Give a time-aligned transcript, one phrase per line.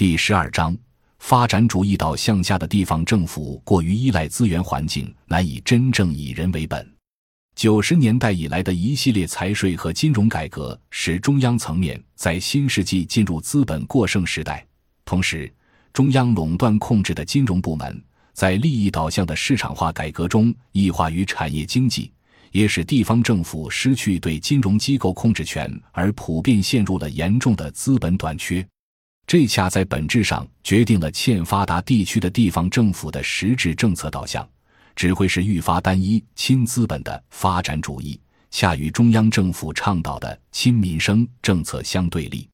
[0.00, 0.74] 第十二章：
[1.18, 6.90] 发展主义导向下的地方政府过于依赖资源环境，难以真正以人为本。
[7.54, 14.66] 九十年代以来的一系列财税和金融改革，使中央层面在新世纪进入资本过剩时代。
[15.04, 15.52] 同时，
[15.92, 22.10] 中央垄断控制的金融部门在利益导向的市场化改革中异化于产业经济，
[22.52, 28.66] 也使地方政府失去对金融机构控制权，而普遍陷入了严重的资本短缺。
[29.30, 34.44] 这恰在本质上决定了欠发达地区的地方政府的实质政策导向。
[34.96, 38.20] 只会是愈发单一、亲资本的发展主义，
[38.50, 42.48] 恰与中央政府倡导的亲民生政策相对立。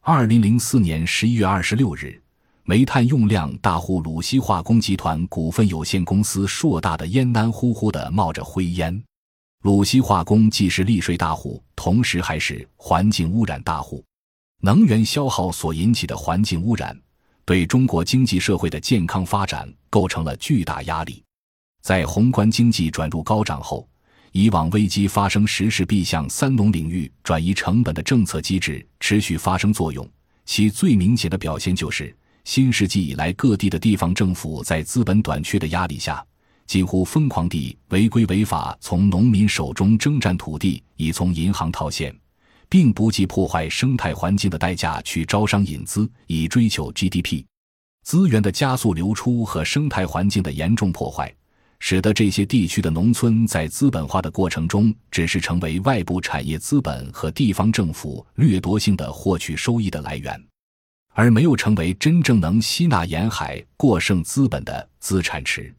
[0.00, 2.18] 二零零四年十一月二十六日，
[2.62, 8.98] 煤炭用量大户鲁西化工集团股份有限公司硕大的烟难呼呼地冒着灰烟。
[9.60, 14.02] 鲁西化工既是利税大户，同时还是环境污染大户。
[14.64, 16.98] 能源消耗所引起的环境污染，
[17.44, 21.22] 对中国经济社会的健康发展构成了巨大压力。
[21.82, 23.86] 在宏观经济转入高涨后，
[24.32, 30.08] 以往危机发生时势必向三农领域转移成本的政策机制持续发生作用。
[30.46, 36.24] 其最明显的表现就是，新世纪以来各地的地方政府在资本短缺的压力下，
[36.66, 42.18] 几乎疯狂地违规违法从农民手中征占土地，以从银行套现，
[42.74, 47.44] 并不计破坏生态环境的代价去招商引资，以追求 GDP。
[48.02, 51.32] 资源的加速流出和生态环境的严重破坏。
[51.78, 60.44] 使得这些地区的农村在资本化的过程中，只是成为外部产业资本和地方政府掠夺性的获取收益的来源，
[61.12, 65.72] 而没有成为真正能吸纳沿海过剩资本的资产池。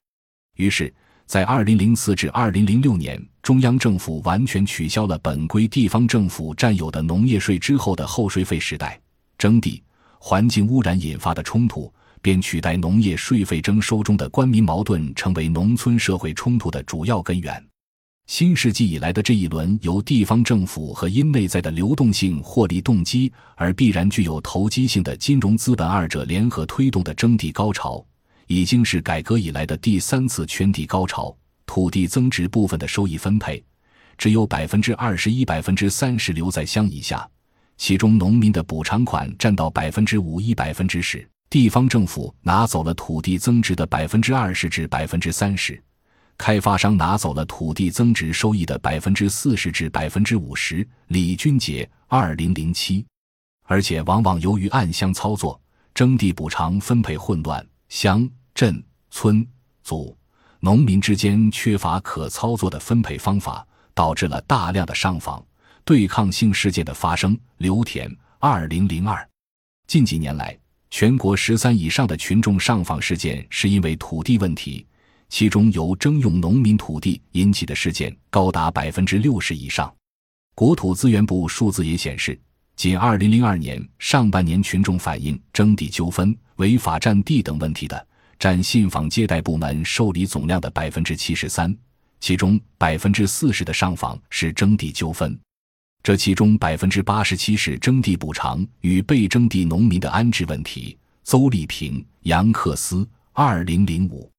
[0.56, 0.94] 于是，
[1.26, 9.00] 在二零零四至二零零六年，中央政府完全取消了本归地方政府占有的农业税之后的后税费时代，
[9.38, 9.84] 征地、
[10.18, 11.94] 环境污染引发的冲突。
[12.24, 17.64] 便取代农业税费征收中的官民矛盾，成为农村社会冲突的主要根源。
[18.26, 28.04] 新世纪以来的这一轮由地方政府和因内在的流动性获利动机而必然具有投机性的金融资本二者联合推动的征地高潮，
[28.48, 31.38] 已经是改革以来的第三次圈地高潮。
[31.66, 33.64] 土地增值部分的收益分配，
[34.18, 37.28] 只有百分之二十一、百分之三十留在乡以下，
[37.78, 41.28] 其中农民的补偿款占到百分之五一、百分之十。
[41.50, 45.82] 地方政府拿走了土地增值的百分之二十至百分之三十，
[46.38, 50.86] 开发商拿走了土地增值收益的百分之四十至百分之五十。
[51.08, 53.06] 李俊杰，二零零七。
[53.68, 55.60] 而且往往由于暗箱操作，
[55.94, 59.48] 征地补偿分配混乱，乡镇村
[59.84, 60.18] 组
[60.66, 65.46] 农民之间缺乏可操作的分配方法，导致了大量的上访
[65.84, 67.38] 对抗性事件的发生。
[67.58, 69.30] 刘田，二零零二。
[69.86, 70.58] 近几年来。
[70.90, 74.84] 全国十三以上的群众上访事件是因为土地问题，
[75.30, 79.94] 其中由征用农民土地引起的事件高达百分之六十以上。
[80.56, 82.40] 国土资源部数字也显示，
[82.76, 91.76] 仅二零零二年上半年，群众反映征地纠纷、违法占地等问题的，占信访接待部门受理总量的百分之七十三，
[92.20, 95.38] 其中百分之四十的上访是征地纠纷。
[96.04, 100.98] 这其中百分之八十七是征地补偿与被征地农民的安置问题。
[101.24, 104.30] 邹丽萍、杨克思，二零零五，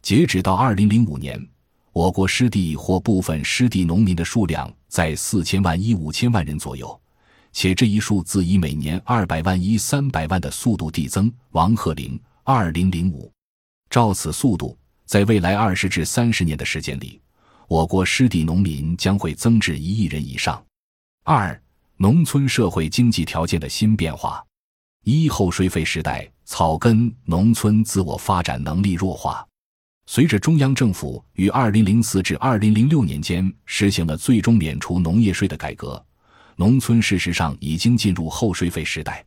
[0.00, 1.44] 截止到二零零五年，
[1.92, 7.00] 我国失地或部分失地农民的数量在四千万一五千万人左右，
[7.52, 11.28] 且这一数字以每年二百万一三百万的速度递增。
[11.50, 13.28] 王鹤龄，二零零五，
[13.90, 14.76] 照此速度，
[15.06, 17.20] 在未来二十至三十年的时间里，
[17.66, 20.62] 我国失地农民将会增至一亿人以上。
[21.24, 21.60] 二、
[21.96, 24.44] 农村社会经济条件的新变化。
[25.04, 29.46] 一、后税费时代，草根农村自我发展能力弱化。
[30.06, 36.02] 随着中央政府于二零零四至二零零六年间实行了最终免除农业税的改革，
[36.56, 39.24] 农村事实上已经进入后税费时代。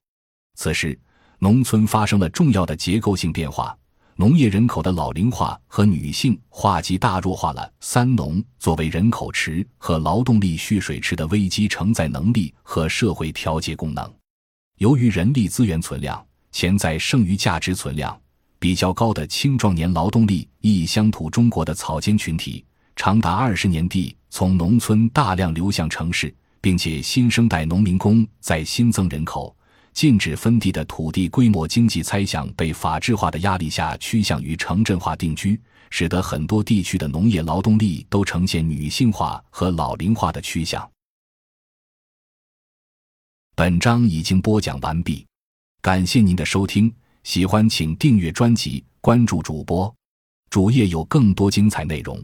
[0.55, 1.00] 此时，
[1.39, 3.75] 农村发生了重要的结构性变化。
[4.21, 14.13] 农业人口的老龄化和女性化极大弱化了三农作为人口池和劳动力蓄水池的危机承载能力和社会调节功能。
[14.77, 18.15] 由于人力资源存量、潜在剩余价值存量
[18.59, 22.63] 比较高的青壮年劳动力亦乡土中国的草间群体，
[22.95, 26.31] 长达二十年地从农村大量流向城市，
[26.62, 29.56] 并且新生代农民工在新增人口。
[29.93, 35.59] 禁止分地的土地规模经济猜想被法制化的压力下趋向于城镇化定居，
[35.89, 40.89] 使得很多地区的农业劳动力都呈现女性化和老龄化的趋向。
[43.53, 45.25] 本章已经播讲完毕。
[45.81, 46.93] 感谢您的收听，
[47.23, 49.93] 喜欢请订阅专辑，关注主播
[50.49, 52.23] 主页有更多精彩内容。